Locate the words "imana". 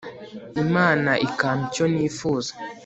0.63-1.11